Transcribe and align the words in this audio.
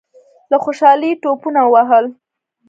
له 0.51 0.57
خوشالۍ 0.63 1.11
ټوپونه 1.21 1.61
ووهل. 1.65 2.05